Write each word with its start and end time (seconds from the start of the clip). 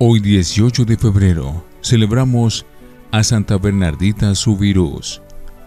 Hoy 0.00 0.20
18 0.20 0.84
de 0.84 0.96
febrero 0.96 1.64
celebramos 1.82 2.64
a 3.10 3.24
Santa 3.24 3.58
Bernardita 3.58 4.32
Subirús, 4.36 5.20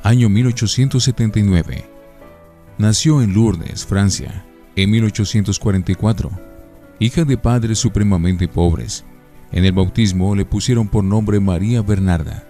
año 0.04 0.29
1879. 0.29 1.83
Nació 2.78 3.21
en 3.21 3.33
Lourdes, 3.33 3.85
Francia, 3.85 4.46
en 4.78 4.89
1844, 4.92 6.31
hija 6.99 7.25
de 7.25 7.38
padres 7.38 7.79
supremamente 7.79 8.47
pobres. 8.47 9.03
En 9.52 9.65
el 9.65 9.74
bautismo 9.74 10.34
le 10.34 10.46
pusieron 10.46 10.88
por 10.88 11.03
nombre 11.03 11.42
María 11.42 11.81
Bernarda, 11.81 12.46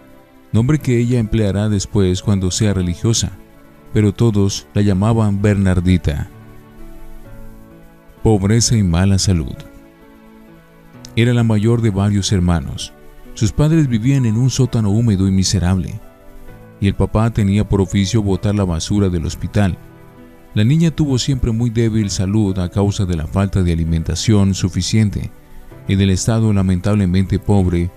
nombre 0.51 0.77
que 0.77 0.99
ella 0.99 1.17
empleará 1.17 1.67
después 1.67 2.21
cuando 2.21 2.51
sea 2.51 2.75
religiosa, 2.75 3.31
pero 3.91 4.13
todos 4.13 4.67
la 4.75 4.83
llamaban 4.83 5.41
Bernardita. 5.41 6.29
Pobreza 8.21 8.77
y 8.77 8.83
mala 8.83 9.17
salud. 9.17 9.55
Era 11.15 11.33
la 11.33 11.43
mayor 11.43 11.81
de 11.81 11.89
varios 11.89 12.31
hermanos. 12.31 12.93
Sus 13.33 13.51
padres 13.51 13.87
vivían 13.87 14.25
en 14.25 14.37
un 14.37 14.49
sótano 14.49 14.91
húmedo 14.91 15.27
y 15.27 15.31
miserable, 15.31 15.99
y 16.79 16.87
el 16.87 16.95
papá 16.95 17.29
tenía 17.31 17.67
por 17.67 17.81
oficio 17.81 18.21
botar 18.21 18.55
la 18.55 18.63
basura 18.63 19.09
del 19.09 19.25
hospital. 19.25 19.77
La 20.53 20.63
niña 20.63 20.91
tuvo 20.91 21.17
siempre 21.17 21.51
muy 21.51 21.69
débil 21.69 22.09
salud 22.09 22.57
a 22.59 22.69
causa 22.69 23.05
de 23.05 23.15
la 23.15 23.27
falta 23.27 23.61
de 23.61 23.73
alimentación 23.73 24.53
suficiente 24.53 25.31
y 25.87 25.95
del 25.95 26.09
estado 26.09 26.53
lamentablemente 26.53 27.39
pobre 27.39 27.91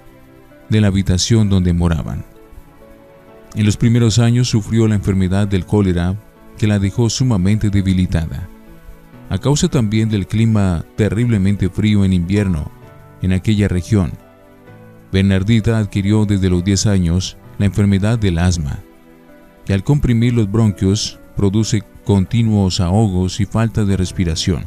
de 0.68 0.80
la 0.80 0.88
habitación 0.88 1.48
donde 1.48 1.72
moraban. 1.72 2.24
En 3.54 3.64
los 3.64 3.76
primeros 3.76 4.18
años 4.18 4.48
sufrió 4.48 4.88
la 4.88 4.96
enfermedad 4.96 5.46
del 5.46 5.66
cólera 5.66 6.16
que 6.58 6.66
la 6.66 6.80
dejó 6.80 7.08
sumamente 7.10 7.70
debilitada. 7.70 8.48
A 9.30 9.38
causa 9.38 9.68
también 9.68 10.08
del 10.08 10.26
clima 10.26 10.84
terriblemente 10.96 11.68
frío 11.68 12.04
en 12.04 12.12
invierno 12.12 12.70
en 13.24 13.32
aquella 13.32 13.68
región. 13.68 14.12
Bernardita 15.10 15.78
adquirió 15.78 16.26
desde 16.26 16.50
los 16.50 16.62
10 16.62 16.86
años 16.86 17.38
la 17.58 17.64
enfermedad 17.66 18.18
del 18.18 18.38
asma, 18.38 18.80
que 19.64 19.72
al 19.72 19.82
comprimir 19.82 20.34
los 20.34 20.50
bronquios 20.50 21.18
produce 21.34 21.82
continuos 22.04 22.80
ahogos 22.80 23.40
y 23.40 23.46
falta 23.46 23.84
de 23.84 23.96
respiración. 23.96 24.64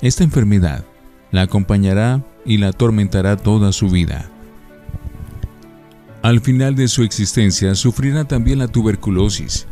Esta 0.00 0.24
enfermedad 0.24 0.84
la 1.32 1.42
acompañará 1.42 2.24
y 2.46 2.56
la 2.56 2.68
atormentará 2.68 3.36
toda 3.36 3.72
su 3.72 3.90
vida. 3.90 4.30
Al 6.22 6.40
final 6.40 6.76
de 6.76 6.88
su 6.88 7.02
existencia 7.02 7.74
sufrirá 7.74 8.24
también 8.24 8.58
la 8.58 8.68
tuberculosis. 8.68 9.66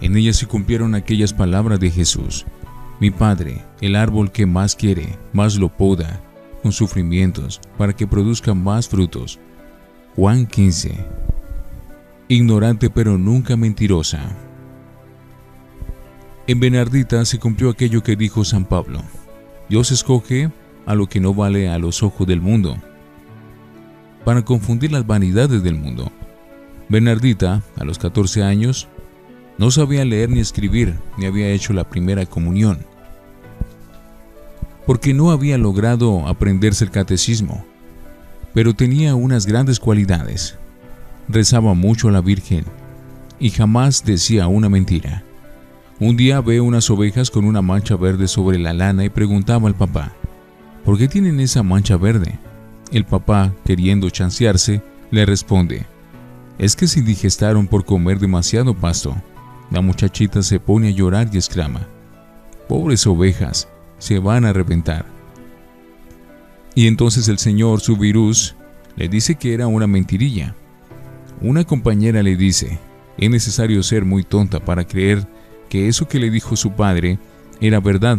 En 0.00 0.16
ella 0.16 0.32
se 0.32 0.46
cumplieron 0.46 0.94
aquellas 0.94 1.32
palabras 1.32 1.80
de 1.80 1.90
Jesús. 1.90 2.46
Mi 3.00 3.10
Padre, 3.10 3.64
el 3.80 3.96
árbol 3.96 4.30
que 4.30 4.46
más 4.46 4.76
quiere, 4.76 5.18
más 5.32 5.56
lo 5.56 5.70
poda, 5.70 6.20
sufrimientos 6.72 7.60
para 7.76 7.92
que 7.92 8.06
produzca 8.06 8.54
más 8.54 8.88
frutos. 8.88 9.38
Juan 10.16 10.46
15. 10.46 10.94
Ignorante 12.28 12.90
pero 12.90 13.16
nunca 13.18 13.56
mentirosa. 13.56 14.20
En 16.46 16.60
Bernardita 16.60 17.24
se 17.24 17.38
cumplió 17.38 17.70
aquello 17.70 18.02
que 18.02 18.16
dijo 18.16 18.44
San 18.44 18.64
Pablo. 18.64 19.02
Dios 19.68 19.90
escoge 19.90 20.50
a 20.86 20.94
lo 20.94 21.06
que 21.06 21.20
no 21.20 21.34
vale 21.34 21.68
a 21.68 21.78
los 21.78 22.02
ojos 22.02 22.26
del 22.26 22.40
mundo, 22.40 22.76
para 24.24 24.42
confundir 24.42 24.90
las 24.90 25.06
vanidades 25.06 25.62
del 25.62 25.74
mundo. 25.74 26.10
Bernardita, 26.88 27.62
a 27.76 27.84
los 27.84 27.98
14 27.98 28.42
años, 28.42 28.88
no 29.58 29.70
sabía 29.70 30.04
leer 30.04 30.30
ni 30.30 30.40
escribir, 30.40 30.98
ni 31.18 31.26
había 31.26 31.50
hecho 31.50 31.72
la 31.72 31.88
primera 31.88 32.24
comunión 32.24 32.78
porque 34.88 35.12
no 35.12 35.30
había 35.30 35.58
logrado 35.58 36.26
aprenderse 36.26 36.82
el 36.82 36.90
catecismo, 36.90 37.62
pero 38.54 38.72
tenía 38.72 39.14
unas 39.14 39.44
grandes 39.44 39.78
cualidades. 39.78 40.56
Rezaba 41.28 41.74
mucho 41.74 42.08
a 42.08 42.10
la 42.10 42.22
Virgen 42.22 42.64
y 43.38 43.50
jamás 43.50 44.02
decía 44.02 44.46
una 44.46 44.70
mentira. 44.70 45.24
Un 46.00 46.16
día 46.16 46.40
ve 46.40 46.62
unas 46.62 46.88
ovejas 46.88 47.30
con 47.30 47.44
una 47.44 47.60
mancha 47.60 47.96
verde 47.96 48.28
sobre 48.28 48.58
la 48.58 48.72
lana 48.72 49.04
y 49.04 49.10
preguntaba 49.10 49.68
al 49.68 49.74
papá, 49.74 50.12
¿por 50.86 50.96
qué 50.96 51.06
tienen 51.06 51.38
esa 51.38 51.62
mancha 51.62 51.98
verde? 51.98 52.38
El 52.90 53.04
papá, 53.04 53.52
queriendo 53.66 54.08
chancearse, 54.08 54.80
le 55.10 55.26
responde, 55.26 55.84
es 56.56 56.74
que 56.74 56.86
se 56.86 57.00
indigestaron 57.00 57.66
por 57.66 57.84
comer 57.84 58.18
demasiado 58.20 58.72
pasto. 58.72 59.14
La 59.70 59.82
muchachita 59.82 60.42
se 60.42 60.58
pone 60.58 60.88
a 60.88 60.92
llorar 60.92 61.28
y 61.30 61.36
exclama, 61.36 61.86
pobres 62.68 63.06
ovejas, 63.06 63.68
se 63.98 64.18
van 64.18 64.44
a 64.44 64.52
reventar. 64.52 65.06
Y 66.74 66.86
entonces 66.86 67.28
el 67.28 67.38
señor 67.38 67.80
Subirus 67.80 68.54
le 68.96 69.08
dice 69.08 69.34
que 69.34 69.54
era 69.54 69.66
una 69.66 69.86
mentirilla. 69.86 70.54
Una 71.40 71.64
compañera 71.64 72.22
le 72.22 72.36
dice, 72.36 72.78
es 73.16 73.30
necesario 73.30 73.82
ser 73.82 74.04
muy 74.04 74.22
tonta 74.22 74.60
para 74.60 74.86
creer 74.86 75.26
que 75.68 75.88
eso 75.88 76.08
que 76.08 76.18
le 76.18 76.30
dijo 76.30 76.56
su 76.56 76.72
padre 76.72 77.18
era 77.60 77.80
verdad. 77.80 78.18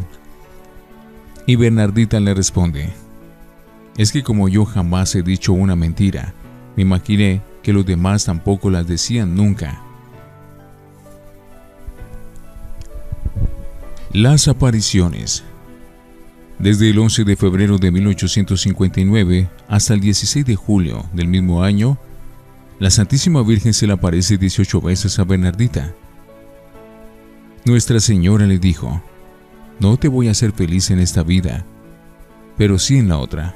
Y 1.45 1.55
Bernardita 1.55 2.19
le 2.19 2.33
responde, 2.33 2.89
es 3.97 4.11
que 4.11 4.23
como 4.23 4.47
yo 4.47 4.65
jamás 4.65 5.15
he 5.15 5.23
dicho 5.23 5.53
una 5.53 5.75
mentira, 5.75 6.33
me 6.75 6.83
imaginé 6.83 7.41
que 7.63 7.73
los 7.73 7.85
demás 7.85 8.25
tampoco 8.25 8.69
las 8.69 8.87
decían 8.87 9.35
nunca. 9.35 9.81
Las 14.13 14.47
apariciones 14.47 15.43
desde 16.59 16.89
el 16.89 16.99
11 16.99 17.23
de 17.23 17.35
febrero 17.37 17.77
de 17.77 17.89
1859 17.89 19.49
hasta 19.69 19.93
el 19.93 20.01
16 20.01 20.45
de 20.45 20.55
julio 20.55 21.05
del 21.13 21.27
mismo 21.27 21.63
año, 21.63 21.97
la 22.79 22.89
Santísima 22.89 23.41
Virgen 23.43 23.73
se 23.73 23.87
le 23.87 23.93
aparece 23.93 24.37
18 24.37 24.81
veces 24.81 25.17
a 25.19 25.23
Bernardita. 25.23 25.93
Nuestra 27.65 27.99
Señora 27.99 28.45
le 28.45 28.59
dijo, 28.59 29.01
no 29.79 29.97
te 29.97 30.09
voy 30.09 30.27
a 30.27 30.31
hacer 30.31 30.51
feliz 30.51 30.91
en 30.91 30.99
esta 30.99 31.23
vida, 31.23 31.65
pero 32.57 32.77
sí 32.77 32.97
en 32.97 33.07
la 33.07 33.17
otra. 33.17 33.55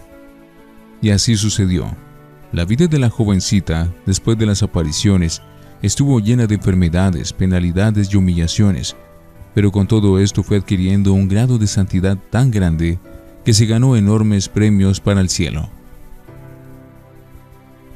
Y 1.01 1.09
así 1.09 1.35
sucedió. 1.35 1.93
La 2.53 2.65
vida 2.65 2.87
de 2.87 2.99
la 2.99 3.09
jovencita, 3.09 3.91
después 4.05 4.37
de 4.37 4.45
las 4.45 4.63
apariciones, 4.63 5.41
estuvo 5.81 6.19
llena 6.19 6.47
de 6.47 6.55
enfermedades, 6.55 7.33
penalidades 7.33 8.13
y 8.13 8.17
humillaciones, 8.17 8.95
pero 9.53 9.71
con 9.71 9.87
todo 9.87 10.19
esto 10.19 10.43
fue 10.43 10.57
adquiriendo 10.57 11.13
un 11.13 11.27
grado 11.27 11.57
de 11.57 11.67
santidad 11.67 12.17
tan 12.29 12.51
grande 12.51 12.99
que 13.45 13.53
se 13.53 13.65
ganó 13.65 13.95
enormes 13.95 14.49
premios 14.49 14.99
para 14.99 15.21
el 15.21 15.29
cielo. 15.29 15.69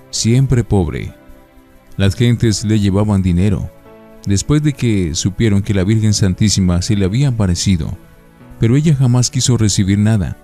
Siempre 0.10 0.64
pobre, 0.64 1.14
las 1.96 2.16
gentes 2.16 2.64
le 2.64 2.80
llevaban 2.80 3.22
dinero, 3.22 3.70
después 4.26 4.62
de 4.62 4.74
que 4.74 5.16
supieron 5.16 5.62
que 5.62 5.74
la 5.74 5.84
Virgen 5.84 6.14
Santísima 6.14 6.82
se 6.82 6.96
le 6.96 7.06
había 7.06 7.30
aparecido, 7.30 7.98
pero 8.60 8.76
ella 8.76 8.96
jamás 8.96 9.30
quiso 9.30 9.58
recibir 9.58 10.00
nada. 10.00 10.38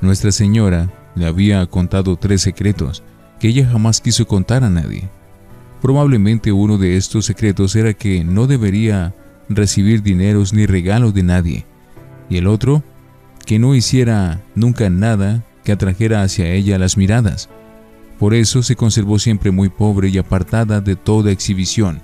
Nuestra 0.00 0.32
Señora 0.32 0.90
le 1.14 1.26
había 1.26 1.64
contado 1.66 2.16
tres 2.16 2.42
secretos 2.42 3.02
que 3.40 3.48
ella 3.48 3.66
jamás 3.66 4.00
quiso 4.00 4.26
contar 4.26 4.64
a 4.64 4.70
nadie. 4.70 5.08
Probablemente 5.82 6.52
uno 6.52 6.78
de 6.78 6.96
estos 6.96 7.26
secretos 7.26 7.76
era 7.76 7.94
que 7.94 8.24
no 8.24 8.46
debería 8.46 9.14
recibir 9.48 10.02
dineros 10.02 10.52
ni 10.52 10.66
regalos 10.66 11.14
de 11.14 11.22
nadie, 11.22 11.66
y 12.28 12.38
el 12.38 12.46
otro, 12.46 12.82
que 13.44 13.58
no 13.58 13.74
hiciera 13.74 14.40
nunca 14.54 14.90
nada 14.90 15.44
que 15.64 15.72
atrajera 15.72 16.22
hacia 16.22 16.50
ella 16.50 16.78
las 16.78 16.96
miradas. 16.96 17.48
Por 18.18 18.34
eso 18.34 18.62
se 18.62 18.76
conservó 18.76 19.18
siempre 19.18 19.50
muy 19.50 19.68
pobre 19.68 20.08
y 20.08 20.18
apartada 20.18 20.80
de 20.80 20.96
toda 20.96 21.30
exhibición. 21.30 22.00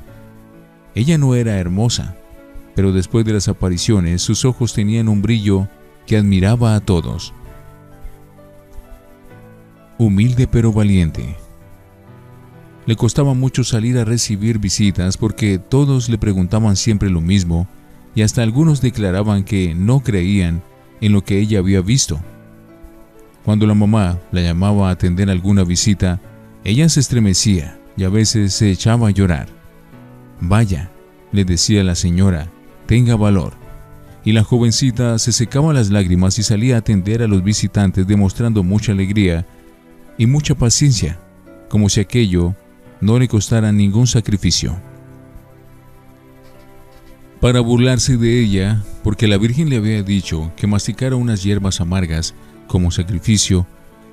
Ella 0.94 1.16
no 1.19 1.34
era 1.34 1.58
hermosa, 1.58 2.16
pero 2.75 2.92
después 2.92 3.25
de 3.25 3.32
las 3.32 3.49
apariciones 3.49 4.22
sus 4.22 4.44
ojos 4.44 4.75
tenían 4.75 5.08
un 5.08 5.22
brillo 5.22 5.69
que 6.06 6.17
admiraba 6.17 6.75
a 6.75 6.81
todos. 6.81 7.32
Humilde 9.99 10.46
pero 10.46 10.72
valiente. 10.72 11.37
Le 12.87 12.96
costaba 12.96 13.34
mucho 13.34 13.62
salir 13.62 13.96
a 13.99 14.05
recibir 14.05 14.58
visitas 14.58 15.17
porque 15.17 15.58
todos 15.58 16.08
le 16.08 16.19
preguntaban 16.19 16.76
siempre 16.76 17.11
lo 17.11 17.20
mismo 17.20 17.69
y 18.14 18.23
hasta 18.23 18.43
algunos 18.43 18.81
declaraban 18.81 19.44
que 19.44 19.75
no 19.75 20.00
creían 20.00 20.62
en 21.00 21.12
lo 21.12 21.23
que 21.23 21.38
ella 21.38 21.61
había 21.61 21.81
visto. 21.81 22.20
Cuando 23.44 23.67
la 23.67 23.75
mamá 23.75 24.19
la 24.32 24.40
llamaba 24.40 24.88
a 24.88 24.93
atender 24.93 25.31
alguna 25.31 25.64
visita, 25.64 26.20
ella 26.64 26.88
se 26.88 27.00
estremecía 27.00 27.79
y 27.96 28.05
a 28.05 28.08
veces 28.08 28.55
se 28.55 28.70
echaba 28.70 29.08
a 29.08 29.11
llorar. 29.11 29.49
Vaya, 30.40 30.90
le 31.31 31.44
decía 31.44 31.84
la 31.84 31.94
señora, 31.94 32.49
tenga 32.87 33.17
valor. 33.17 33.55
Y 34.25 34.32
la 34.32 34.44
jovencita 34.44 35.19
se 35.19 35.32
secaba 35.32 35.73
las 35.73 35.90
lágrimas 35.90 36.38
y 36.38 36.44
salía 36.44 36.76
a 36.76 36.79
atender 36.79 37.23
a 37.23 37.26
los 37.26 37.43
visitantes 37.43 38.06
demostrando 38.06 38.62
mucha 38.62 38.93
alegría 38.93 39.46
y 40.17 40.26
mucha 40.26 40.55
paciencia, 40.55 41.19
como 41.69 41.88
si 41.88 42.00
aquello 42.00 42.55
no 43.02 43.19
le 43.19 43.28
costara 43.28 43.72
ningún 43.72 44.06
sacrificio. 44.06 44.81
Para 47.40 47.60
burlarse 47.60 48.16
de 48.16 48.40
ella, 48.40 48.84
porque 49.02 49.26
la 49.26 49.37
Virgen 49.37 49.69
le 49.69 49.76
había 49.76 50.02
dicho 50.04 50.52
que 50.56 50.69
masticara 50.69 51.16
unas 51.16 51.43
hierbas 51.43 51.81
amargas 51.81 52.34
como 52.69 52.90
sacrificio, 52.90 53.66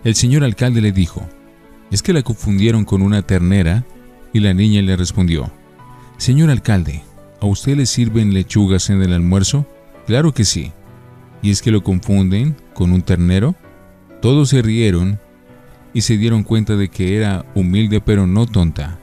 El 0.04 0.16
señor 0.16 0.46
alcalde 0.46 0.82
le 0.82 0.94
dijo, 0.94 1.28
es 1.92 2.02
que 2.02 2.14
la 2.14 2.24
confundieron 2.24 2.86
con 2.86 3.02
una 3.02 3.22
ternera 3.22 3.86
y 4.32 4.40
la 4.40 4.54
niña 4.54 4.82
le 4.82 4.96
respondió, 4.96 5.52
Señor 6.18 6.50
alcalde, 6.50 7.04
¿a 7.42 7.46
usted 7.46 7.76
le 7.76 7.86
sirven 7.86 8.34
lechugas 8.34 8.90
en 8.90 9.02
el 9.02 9.12
almuerzo? 9.12 9.68
Claro 10.08 10.34
que 10.34 10.46
sí. 10.46 10.72
¿Y 11.42 11.52
es 11.52 11.62
que 11.62 11.72
lo 11.72 11.84
confunden 11.84 12.56
con 12.74 12.94
un 12.94 13.02
ternero? 13.02 13.56
Todos 14.22 14.50
se 14.50 14.62
rieron 14.62 15.20
y 15.94 16.02
se 16.02 16.18
dieron 16.18 16.44
cuenta 16.44 16.76
de 16.76 16.90
que 16.90 17.18
era 17.18 17.46
humilde 17.56 18.02
pero 18.02 18.28
no 18.28 18.46
tonta. 18.46 18.98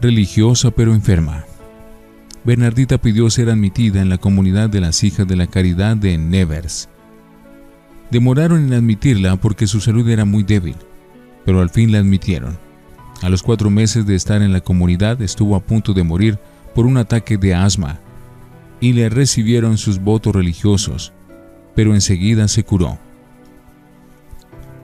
Religiosa 0.00 0.70
pero 0.70 0.94
enferma. 0.94 1.44
Bernardita 2.44 2.98
pidió 2.98 3.30
ser 3.30 3.50
admitida 3.50 4.02
en 4.02 4.08
la 4.08 4.18
comunidad 4.18 4.68
de 4.68 4.80
las 4.80 5.04
hijas 5.04 5.28
de 5.28 5.36
la 5.36 5.46
caridad 5.46 5.96
de 5.96 6.18
Nevers. 6.18 6.88
Demoraron 8.10 8.66
en 8.66 8.74
admitirla 8.74 9.36
porque 9.36 9.66
su 9.66 9.80
salud 9.80 10.08
era 10.08 10.24
muy 10.24 10.42
débil, 10.42 10.74
pero 11.44 11.60
al 11.60 11.70
fin 11.70 11.92
la 11.92 11.98
admitieron. 11.98 12.58
A 13.22 13.28
los 13.28 13.42
cuatro 13.44 13.70
meses 13.70 14.04
de 14.04 14.16
estar 14.16 14.42
en 14.42 14.52
la 14.52 14.60
comunidad 14.60 15.22
estuvo 15.22 15.54
a 15.54 15.60
punto 15.60 15.94
de 15.94 16.02
morir 16.02 16.38
por 16.74 16.86
un 16.86 16.96
ataque 16.96 17.36
de 17.36 17.54
asma 17.54 18.00
y 18.80 18.92
le 18.92 19.08
recibieron 19.08 19.78
sus 19.78 20.00
votos 20.00 20.34
religiosos, 20.34 21.12
pero 21.76 21.94
enseguida 21.94 22.48
se 22.48 22.64
curó. 22.64 22.98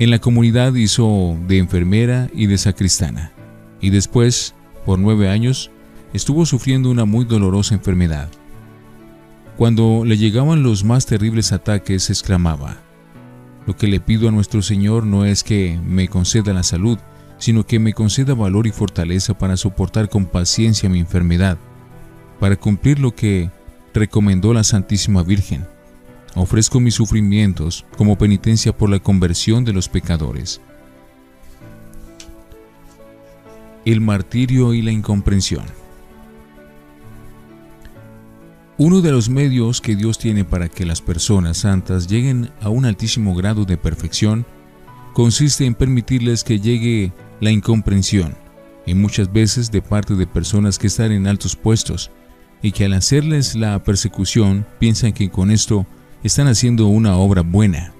En 0.00 0.10
la 0.10 0.20
comunidad 0.20 0.74
hizo 0.74 1.36
de 1.48 1.58
enfermera 1.58 2.28
y 2.32 2.46
de 2.46 2.56
sacristana, 2.56 3.32
y 3.80 3.90
después, 3.90 4.54
por 4.86 5.00
nueve 5.00 5.28
años, 5.28 5.72
estuvo 6.12 6.46
sufriendo 6.46 6.88
una 6.88 7.04
muy 7.04 7.24
dolorosa 7.24 7.74
enfermedad. 7.74 8.28
Cuando 9.56 10.04
le 10.04 10.16
llegaban 10.16 10.62
los 10.62 10.84
más 10.84 11.06
terribles 11.06 11.50
ataques, 11.50 12.10
exclamaba, 12.10 12.76
Lo 13.66 13.76
que 13.76 13.88
le 13.88 13.98
pido 13.98 14.28
a 14.28 14.32
nuestro 14.32 14.62
Señor 14.62 15.04
no 15.04 15.24
es 15.24 15.42
que 15.42 15.80
me 15.84 16.06
conceda 16.06 16.54
la 16.54 16.62
salud, 16.62 16.98
sino 17.38 17.66
que 17.66 17.80
me 17.80 17.92
conceda 17.92 18.34
valor 18.34 18.68
y 18.68 18.70
fortaleza 18.70 19.36
para 19.36 19.56
soportar 19.56 20.08
con 20.08 20.26
paciencia 20.26 20.88
mi 20.88 21.00
enfermedad, 21.00 21.58
para 22.38 22.54
cumplir 22.54 23.00
lo 23.00 23.16
que 23.16 23.50
recomendó 23.92 24.54
la 24.54 24.62
Santísima 24.62 25.24
Virgen. 25.24 25.66
Ofrezco 26.34 26.80
mis 26.80 26.94
sufrimientos 26.94 27.84
como 27.96 28.16
penitencia 28.19 28.76
por 28.76 28.90
la 28.90 28.98
conversión 28.98 29.64
de 29.64 29.72
los 29.72 29.88
pecadores. 29.88 30.60
El 33.84 34.00
martirio 34.00 34.75
y 34.75 34.82
la 34.82 34.92
incomprensión. 34.92 35.64
Uno 38.76 39.00
de 39.00 39.10
los 39.10 39.28
medios 39.28 39.80
que 39.80 39.96
Dios 39.96 40.19
tiene 40.19 40.44
para 40.44 40.69
que 40.69 40.86
las 40.86 41.02
personas 41.02 41.58
santas 41.58 42.06
lleguen 42.06 42.50
a 42.60 42.69
un 42.69 42.84
altísimo 42.84 43.34
grado 43.34 43.64
de 43.64 43.76
perfección 43.76 44.46
consiste 45.14 45.66
en 45.66 45.74
permitirles 45.74 46.44
que 46.44 46.60
llegue 46.60 47.12
la 47.40 47.50
incomprensión, 47.50 48.36
y 48.86 48.94
muchas 48.94 49.32
veces 49.32 49.72
de 49.72 49.82
parte 49.82 50.14
de 50.14 50.28
personas 50.28 50.78
que 50.78 50.86
están 50.86 51.10
en 51.10 51.26
altos 51.26 51.56
puestos, 51.56 52.12
y 52.62 52.70
que 52.70 52.84
al 52.84 52.92
hacerles 52.92 53.56
la 53.56 53.82
persecución 53.82 54.64
piensan 54.78 55.12
que 55.12 55.28
con 55.28 55.50
esto 55.50 55.86
están 56.23 56.49
haciendo 56.49 56.87
una 56.88 57.17
obra 57.17 57.43
buena. 57.43 57.93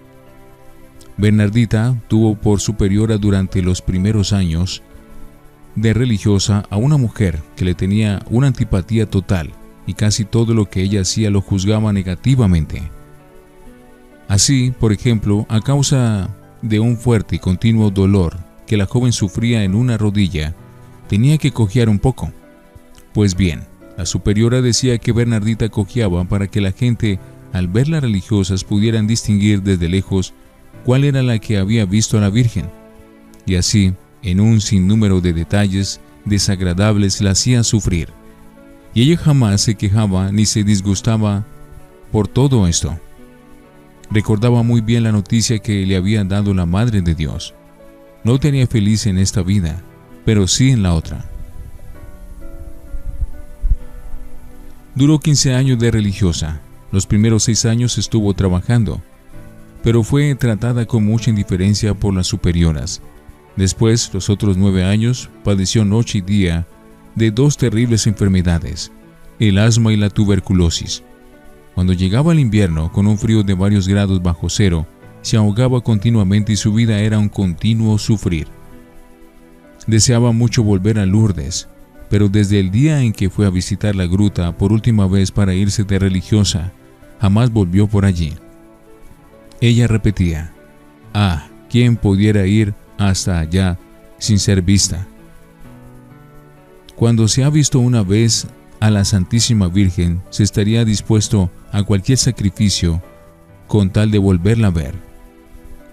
Bernardita 1.17 1.97
tuvo 2.09 2.37
por 2.37 2.61
superiora 2.61 3.19
durante 3.19 3.63
los 3.63 3.83
primeros 3.83 4.33
años 4.33 4.83
de 5.75 5.93
religiosa 5.93 6.65
a 6.71 6.77
una 6.77 6.97
mujer 6.97 7.41
que 7.57 7.65
le 7.65 7.75
tenía 7.75 8.23
una 8.31 8.49
antipatía 8.49 9.07
total 9.07 9.53
y 9.87 9.95
casi 9.95 10.25
todo 10.25 10.55
lo 10.55 10.67
que 10.67 10.83
ella 10.83 11.01
hacía 11.01 11.31
lo 11.31 11.41
juzgaba 11.41 11.93
negativamente. 11.93 12.91
Así, 14.29 14.73
por 14.79 14.93
ejemplo, 14.93 15.47
a 15.49 15.61
causa 15.61 16.29
de 16.63 16.81
un 16.81 16.97
fuerte 16.97 17.37
y 17.37 17.39
continuo 17.39 17.91
dolor 17.91 18.37
que 18.67 18.77
la 18.77 18.87
joven 18.87 19.13
sufría 19.13 19.65
en 19.65 19.75
una 19.75 19.97
rodilla, 19.97 20.55
tenía 21.09 21.39
que 21.39 21.53
cojear 21.53 21.89
un 21.89 21.99
poco. 21.99 22.31
Pues 23.15 23.35
bien, 23.35 23.63
la 23.97 24.05
superiora 24.05 24.61
decía 24.61 24.99
que 24.99 25.13
Bernardita 25.13 25.71
cojeaba 25.71 26.25
para 26.25 26.49
que 26.49 26.61
la 26.61 26.73
gente, 26.73 27.19
al 27.53 27.69
verla 27.69 28.01
religiosas, 28.01 28.65
pudieran 28.65 29.07
distinguir 29.07 29.63
desde 29.63 29.89
lejos 29.89 30.35
cuál 30.85 31.05
era 31.05 31.23
la 31.23 31.39
que 31.39 31.59
había 31.59 31.85
visto 31.85 32.19
a 32.19 32.21
la 32.21 32.31
Virgen. 32.31 32.71
Y 33.47 33.57
así, 33.57 33.95
en 34.23 34.41
un 34.41 34.61
sinnúmero 34.61 35.21
de 35.21 35.33
detalles 35.33 36.01
desagradables, 36.25 37.21
la 37.21 37.31
hacía 37.31 37.63
sufrir. 37.63 38.09
Y 38.95 39.03
ella 39.03 39.17
jamás 39.17 39.63
se 39.63 39.75
quejaba 39.75 40.33
ni 40.33 40.47
se 40.47 40.65
disgustaba 40.65 41.45
por 42.13 42.29
todo 42.29 42.67
esto. 42.67 42.99
Recordaba 44.11 44.63
muy 44.63 44.81
bien 44.81 45.03
la 45.03 45.13
noticia 45.13 45.59
que 45.59 45.85
le 45.85 45.97
había 45.97 46.25
dado 46.25 46.55
la 46.55 46.67
Madre 46.67 47.03
de 47.03 47.15
Dios. 47.15 47.55
No 48.25 48.39
tenía 48.39 48.67
feliz 48.67 49.07
en 49.07 49.19
esta 49.19 49.43
vida, 49.43 49.83
pero 50.25 50.49
sí 50.49 50.71
en 50.71 50.83
la 50.83 50.95
otra. 50.95 51.25
Duró 54.95 55.21
15 55.21 55.55
años 55.55 55.79
de 55.79 55.91
religiosa. 55.91 56.61
Los 56.91 57.07
primeros 57.07 57.45
seis 57.45 57.65
años 57.65 57.99
estuvo 57.99 58.33
trabajando, 58.35 59.03
pero 59.83 60.03
fue 60.03 60.35
tratada 60.35 60.87
con 60.87 61.05
mucha 61.05 61.31
indiferencia 61.31 61.95
por 61.95 62.15
las 62.15 62.27
superioras. 62.27 63.03
Después, 63.57 64.11
los 64.15 64.31
otros 64.31 64.57
nueve 64.57 64.85
años, 64.85 65.31
padeció 65.45 65.85
noche 65.85 66.19
y 66.19 66.21
día 66.23 66.67
de 67.15 67.31
dos 67.31 67.57
terribles 67.57 68.07
enfermedades, 68.07 68.93
el 69.39 69.59
asma 69.59 69.93
y 69.93 69.97
la 69.97 70.11
tuberculosis. 70.11 71.03
Cuando 71.75 71.93
llegaba 71.93 72.33
el 72.33 72.41
invierno, 72.41 72.91
con 72.93 73.07
un 73.07 73.19
frío 73.19 73.43
de 73.43 73.55
varios 73.55 73.87
grados 73.87 74.23
bajo 74.23 74.49
cero, 74.49 74.87
se 75.23 75.37
ahogaba 75.37 75.81
continuamente 75.81 76.53
y 76.53 76.57
su 76.57 76.73
vida 76.73 77.01
era 77.01 77.19
un 77.19 77.29
continuo 77.29 77.99
sufrir. 77.99 78.47
Deseaba 79.87 80.33
mucho 80.33 80.63
volver 80.63 80.99
a 80.99 81.07
Lourdes, 81.07 81.69
pero 82.09 82.29
desde 82.29 82.61
el 82.61 82.71
día 82.71 83.03
en 83.03 83.13
que 83.13 83.31
fue 83.31 83.47
a 83.47 83.51
visitar 83.51 83.95
la 83.95 84.07
gruta 84.07 84.57
por 84.57 84.73
última 84.73 85.07
vez 85.07 85.31
para 85.31 85.55
irse 85.55 85.85
de 85.85 85.99
religiosa, 85.99 86.73
jamás 87.21 87.53
volvió 87.53 87.87
por 87.87 88.05
allí. 88.05 88.35
Ella 89.61 89.87
repetía, 89.87 90.53
ah, 91.15 91.49
¿quién 91.69 91.97
pudiera 91.97 92.47
ir 92.47 92.75
hasta 92.99 93.39
allá 93.39 93.79
sin 94.19 94.39
ser 94.39 94.63
vista? 94.63 95.07
Cuando 96.97 97.29
se 97.29 97.45
ha 97.45 97.51
visto 97.51 97.79
una 97.79 98.03
vez 98.03 98.47
a 98.81 98.91
la 98.91 99.05
Santísima 99.05 99.69
Virgen, 99.69 100.23
se 100.31 100.43
estaría 100.43 100.85
dispuesto 100.85 101.51
a 101.73 101.83
cualquier 101.83 102.19
sacrificio 102.19 103.03
con 103.67 103.91
tal 103.91 104.11
de 104.11 104.19
volverla 104.19 104.69
a 104.69 104.71
ver 104.71 105.09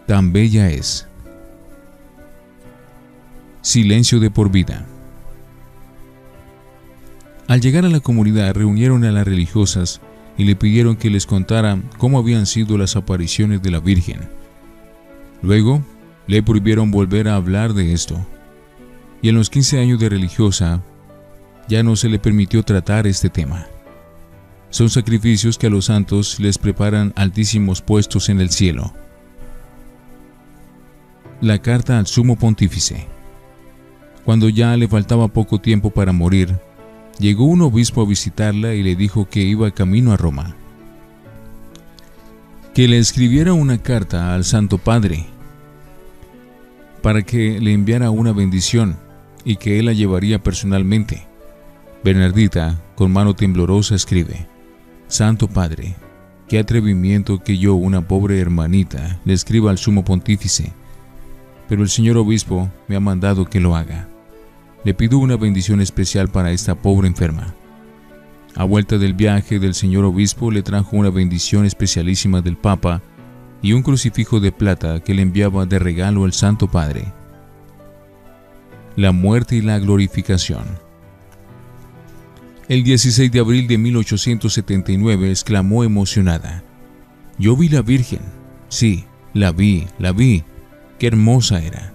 tan 0.05 0.31
bella 0.31 0.69
es. 0.69 1.07
Silencio 3.61 4.19
de 4.19 4.29
por 4.29 4.51
vida. 4.51 4.85
Al 7.47 7.61
llegar 7.61 7.85
a 7.85 7.89
la 7.89 7.99
comunidad 7.99 8.53
reunieron 8.53 9.03
a 9.03 9.11
las 9.11 9.25
religiosas 9.25 10.01
y 10.37 10.45
le 10.45 10.55
pidieron 10.55 10.95
que 10.95 11.09
les 11.09 11.25
contara 11.25 11.79
cómo 11.97 12.17
habían 12.17 12.45
sido 12.45 12.77
las 12.77 12.95
apariciones 12.95 13.61
de 13.61 13.71
la 13.71 13.79
Virgen. 13.79 14.21
Luego 15.41 15.83
le 16.27 16.41
prohibieron 16.41 16.91
volver 16.91 17.27
a 17.27 17.35
hablar 17.35 17.73
de 17.73 17.93
esto. 17.93 18.25
Y 19.21 19.29
en 19.29 19.35
los 19.35 19.49
15 19.49 19.79
años 19.79 19.99
de 19.99 20.09
religiosa 20.09 20.81
ya 21.67 21.83
no 21.83 21.95
se 21.95 22.09
le 22.09 22.19
permitió 22.19 22.63
tratar 22.63 23.07
este 23.07 23.29
tema. 23.29 23.67
Son 24.69 24.89
sacrificios 24.89 25.57
que 25.57 25.67
a 25.67 25.69
los 25.69 25.85
santos 25.85 26.39
les 26.39 26.57
preparan 26.57 27.13
altísimos 27.15 27.81
puestos 27.81 28.29
en 28.29 28.41
el 28.41 28.49
cielo 28.49 28.93
la 31.41 31.59
carta 31.59 31.99
al 31.99 32.07
sumo 32.07 32.35
pontífice. 32.35 33.05
Cuando 34.23 34.49
ya 34.49 34.75
le 34.77 34.87
faltaba 34.87 35.27
poco 35.27 35.59
tiempo 35.59 35.91
para 35.91 36.11
morir, 36.11 36.57
llegó 37.19 37.45
un 37.45 37.61
obispo 37.61 38.01
a 38.01 38.05
visitarla 38.05 38.73
y 38.73 38.83
le 38.83 38.95
dijo 38.95 39.27
que 39.29 39.41
iba 39.41 39.71
camino 39.71 40.11
a 40.11 40.17
Roma. 40.17 40.55
Que 42.73 42.87
le 42.87 42.97
escribiera 42.97 43.53
una 43.53 43.77
carta 43.77 44.33
al 44.33 44.43
Santo 44.43 44.77
Padre 44.77 45.25
para 47.01 47.21
que 47.21 47.59
le 47.59 47.71
enviara 47.73 48.09
una 48.09 48.33
bendición 48.33 48.97
y 49.43 49.57
que 49.57 49.79
él 49.79 49.85
la 49.85 49.93
llevaría 49.93 50.41
personalmente. 50.41 51.27
Bernardita, 52.03 52.81
con 52.95 53.11
mano 53.11 53.35
temblorosa, 53.35 53.95
escribe, 53.95 54.47
Santo 55.07 55.47
Padre, 55.47 55.95
qué 56.47 56.59
atrevimiento 56.59 57.43
que 57.43 57.57
yo, 57.57 57.75
una 57.75 58.07
pobre 58.07 58.39
hermanita, 58.39 59.19
le 59.23 59.33
escriba 59.33 59.71
al 59.71 59.77
sumo 59.77 60.03
pontífice 60.03 60.73
pero 61.67 61.83
el 61.83 61.89
señor 61.89 62.17
obispo 62.17 62.69
me 62.87 62.95
ha 62.95 62.99
mandado 62.99 63.45
que 63.45 63.59
lo 63.59 63.75
haga. 63.75 64.07
Le 64.85 64.93
pido 64.93 65.17
una 65.17 65.35
bendición 65.35 65.81
especial 65.81 66.29
para 66.29 66.51
esta 66.51 66.75
pobre 66.75 67.07
enferma. 67.07 67.55
A 68.55 68.65
vuelta 68.65 68.99
del 68.99 69.15
viaje 69.15 69.57
del 69.57 69.73
señor 69.73 70.05
obispo 70.05 70.51
le 70.51 70.61
trajo 70.61 70.95
una 70.95 71.09
bendición 71.09 71.65
especialísima 71.65 72.41
del 72.41 72.55
Papa 72.55 73.01
y 73.63 73.73
un 73.73 73.81
crucifijo 73.81 74.39
de 74.39 74.51
plata 74.51 74.99
que 74.99 75.15
le 75.15 75.23
enviaba 75.23 75.65
de 75.65 75.79
regalo 75.79 76.27
el 76.27 76.33
Santo 76.33 76.69
Padre. 76.69 77.11
La 78.95 79.11
muerte 79.11 79.55
y 79.55 79.61
la 79.61 79.79
glorificación. 79.79 80.65
El 82.69 82.83
16 82.83 83.31
de 83.31 83.39
abril 83.39 83.67
de 83.67 83.79
1879 83.79 85.31
exclamó 85.31 85.83
emocionada, 85.83 86.63
Yo 87.39 87.57
vi 87.57 87.69
la 87.69 87.81
Virgen, 87.81 88.21
sí, 88.69 89.05
La 89.33 89.51
vi, 89.51 89.87
la 89.97 90.11
vi, 90.11 90.43
qué 90.99 91.07
hermosa 91.07 91.59
era. 91.63 91.94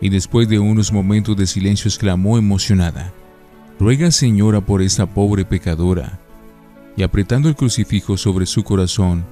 Y 0.00 0.08
después 0.08 0.48
de 0.48 0.58
unos 0.58 0.92
momentos 0.92 1.36
de 1.36 1.46
silencio 1.46 1.88
exclamó 1.88 2.36
emocionada, 2.38 3.12
Ruega 3.78 4.10
Señora 4.10 4.60
por 4.60 4.82
esta 4.82 5.06
pobre 5.06 5.44
pecadora. 5.44 6.20
Y 6.96 7.02
apretando 7.02 7.48
el 7.48 7.56
crucifijo 7.56 8.16
sobre 8.16 8.46
su 8.46 8.62
corazón, 8.62 9.24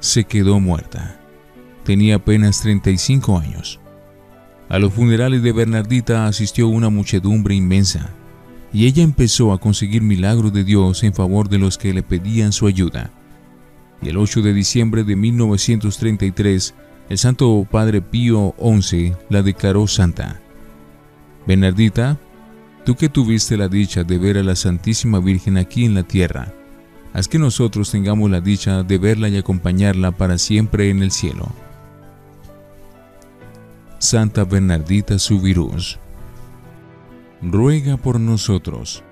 se 0.00 0.24
quedó 0.24 0.60
muerta. 0.60 1.20
Tenía 1.84 2.16
apenas 2.16 2.60
35 2.62 3.38
años. 3.38 3.80
A 4.68 4.78
los 4.78 4.94
funerales 4.94 5.42
de 5.42 5.52
Bernardita 5.52 6.26
asistió 6.26 6.68
una 6.68 6.88
muchedumbre 6.88 7.54
inmensa, 7.54 8.10
y 8.72 8.86
ella 8.86 9.02
empezó 9.02 9.52
a 9.52 9.58
conseguir 9.58 10.00
milagros 10.00 10.52
de 10.52 10.64
Dios 10.64 11.02
en 11.02 11.12
favor 11.12 11.50
de 11.50 11.58
los 11.58 11.76
que 11.76 11.92
le 11.92 12.02
pedían 12.02 12.52
su 12.52 12.66
ayuda. 12.66 13.10
Y 14.00 14.08
el 14.08 14.16
8 14.16 14.40
de 14.40 14.54
diciembre 14.54 15.04
de 15.04 15.14
1933, 15.14 16.74
el 17.12 17.18
Santo 17.18 17.68
Padre 17.70 18.00
Pío 18.00 18.54
XI 18.58 19.12
la 19.28 19.42
declaró 19.42 19.86
santa. 19.86 20.40
Bernardita, 21.46 22.16
tú 22.86 22.96
que 22.96 23.10
tuviste 23.10 23.58
la 23.58 23.68
dicha 23.68 24.02
de 24.02 24.16
ver 24.16 24.38
a 24.38 24.42
la 24.42 24.56
Santísima 24.56 25.20
Virgen 25.20 25.58
aquí 25.58 25.84
en 25.84 25.92
la 25.92 26.04
tierra, 26.04 26.54
haz 27.12 27.28
que 27.28 27.38
nosotros 27.38 27.90
tengamos 27.90 28.30
la 28.30 28.40
dicha 28.40 28.82
de 28.82 28.96
verla 28.96 29.28
y 29.28 29.36
acompañarla 29.36 30.12
para 30.12 30.38
siempre 30.38 30.88
en 30.88 31.02
el 31.02 31.10
cielo. 31.10 31.52
Santa 33.98 34.44
Bernardita 34.44 35.18
Subirús, 35.18 35.98
ruega 37.42 37.98
por 37.98 38.20
nosotros. 38.20 39.04